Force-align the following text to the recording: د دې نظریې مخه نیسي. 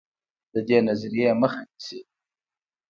د 0.53 0.55
دې 0.67 0.77
نظریې 0.87 1.31
مخه 1.41 1.61
نیسي. 1.69 1.99